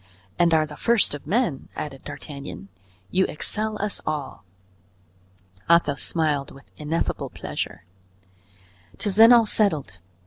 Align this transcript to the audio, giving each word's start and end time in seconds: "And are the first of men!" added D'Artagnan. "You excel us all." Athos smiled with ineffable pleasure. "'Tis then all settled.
"And 0.39 0.51
are 0.51 0.65
the 0.65 0.75
first 0.77 1.13
of 1.13 1.27
men!" 1.27 1.69
added 1.75 2.03
D'Artagnan. 2.03 2.69
"You 3.11 3.25
excel 3.27 3.79
us 3.79 4.01
all." 4.03 4.43
Athos 5.69 6.01
smiled 6.01 6.49
with 6.49 6.71
ineffable 6.75 7.29
pleasure. 7.29 7.85
"'Tis 8.97 9.15
then 9.15 9.31
all 9.31 9.45
settled. 9.45 9.99